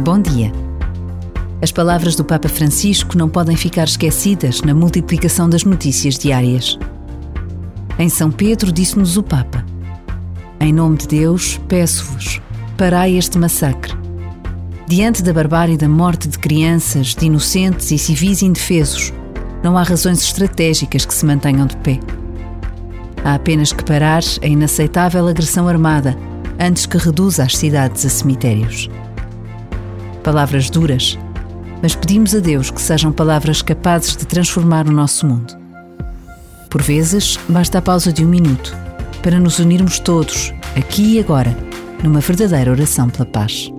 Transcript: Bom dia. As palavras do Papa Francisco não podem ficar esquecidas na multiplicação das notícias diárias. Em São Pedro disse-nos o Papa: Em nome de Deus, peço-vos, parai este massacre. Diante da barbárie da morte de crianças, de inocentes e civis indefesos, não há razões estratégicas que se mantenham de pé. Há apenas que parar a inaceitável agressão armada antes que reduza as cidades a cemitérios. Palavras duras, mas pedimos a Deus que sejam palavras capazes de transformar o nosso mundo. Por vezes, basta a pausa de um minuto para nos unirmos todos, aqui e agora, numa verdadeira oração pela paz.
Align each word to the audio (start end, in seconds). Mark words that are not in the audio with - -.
Bom 0.00 0.18
dia. 0.18 0.50
As 1.60 1.70
palavras 1.70 2.16
do 2.16 2.24
Papa 2.24 2.48
Francisco 2.48 3.18
não 3.18 3.28
podem 3.28 3.54
ficar 3.54 3.84
esquecidas 3.84 4.62
na 4.62 4.74
multiplicação 4.74 5.46
das 5.46 5.62
notícias 5.62 6.18
diárias. 6.18 6.78
Em 7.98 8.08
São 8.08 8.30
Pedro 8.30 8.72
disse-nos 8.72 9.18
o 9.18 9.22
Papa: 9.22 9.62
Em 10.58 10.72
nome 10.72 10.96
de 10.96 11.06
Deus, 11.06 11.60
peço-vos, 11.68 12.40
parai 12.78 13.14
este 13.14 13.36
massacre. 13.36 13.92
Diante 14.86 15.22
da 15.22 15.34
barbárie 15.34 15.76
da 15.76 15.88
morte 15.88 16.28
de 16.28 16.38
crianças, 16.38 17.14
de 17.14 17.26
inocentes 17.26 17.90
e 17.90 17.98
civis 17.98 18.40
indefesos, 18.40 19.12
não 19.62 19.76
há 19.76 19.82
razões 19.82 20.22
estratégicas 20.22 21.04
que 21.04 21.12
se 21.12 21.26
mantenham 21.26 21.66
de 21.66 21.76
pé. 21.76 22.00
Há 23.22 23.34
apenas 23.34 23.70
que 23.70 23.84
parar 23.84 24.22
a 24.40 24.46
inaceitável 24.46 25.28
agressão 25.28 25.68
armada 25.68 26.16
antes 26.58 26.86
que 26.86 26.96
reduza 26.96 27.42
as 27.42 27.54
cidades 27.54 28.06
a 28.06 28.08
cemitérios. 28.08 28.88
Palavras 30.22 30.68
duras, 30.68 31.18
mas 31.82 31.94
pedimos 31.94 32.34
a 32.34 32.40
Deus 32.40 32.70
que 32.70 32.80
sejam 32.80 33.10
palavras 33.10 33.62
capazes 33.62 34.16
de 34.16 34.26
transformar 34.26 34.86
o 34.86 34.92
nosso 34.92 35.26
mundo. 35.26 35.58
Por 36.68 36.82
vezes, 36.82 37.38
basta 37.48 37.78
a 37.78 37.82
pausa 37.82 38.12
de 38.12 38.24
um 38.24 38.28
minuto 38.28 38.76
para 39.22 39.38
nos 39.38 39.58
unirmos 39.58 39.98
todos, 39.98 40.52
aqui 40.76 41.16
e 41.16 41.20
agora, 41.20 41.56
numa 42.02 42.20
verdadeira 42.20 42.70
oração 42.70 43.08
pela 43.08 43.26
paz. 43.26 43.70